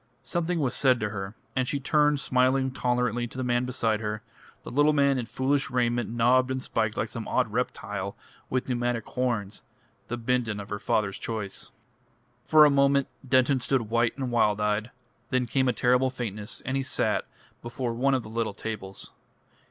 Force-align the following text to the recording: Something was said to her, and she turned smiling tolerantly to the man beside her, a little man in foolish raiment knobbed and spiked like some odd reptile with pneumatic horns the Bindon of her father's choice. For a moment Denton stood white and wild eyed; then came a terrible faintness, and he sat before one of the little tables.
Something 0.23 0.59
was 0.59 0.73
said 0.75 0.99
to 0.99 1.09
her, 1.09 1.35
and 1.55 1.67
she 1.67 1.79
turned 1.79 2.19
smiling 2.19 2.71
tolerantly 2.71 3.27
to 3.27 3.37
the 3.37 3.43
man 3.43 3.65
beside 3.65 3.99
her, 3.99 4.23
a 4.65 4.71
little 4.71 4.93
man 4.93 5.19
in 5.19 5.27
foolish 5.27 5.69
raiment 5.69 6.09
knobbed 6.09 6.49
and 6.49 6.59
spiked 6.59 6.97
like 6.97 7.07
some 7.09 7.27
odd 7.27 7.53
reptile 7.53 8.17
with 8.49 8.67
pneumatic 8.67 9.05
horns 9.05 9.61
the 10.07 10.17
Bindon 10.17 10.59
of 10.59 10.69
her 10.69 10.79
father's 10.79 11.19
choice. 11.19 11.71
For 12.47 12.65
a 12.65 12.71
moment 12.71 13.09
Denton 13.29 13.59
stood 13.59 13.91
white 13.91 14.17
and 14.17 14.31
wild 14.31 14.59
eyed; 14.59 14.89
then 15.29 15.45
came 15.45 15.67
a 15.67 15.71
terrible 15.71 16.09
faintness, 16.09 16.61
and 16.65 16.75
he 16.75 16.81
sat 16.81 17.27
before 17.61 17.93
one 17.93 18.15
of 18.15 18.23
the 18.23 18.27
little 18.29 18.55
tables. 18.55 19.11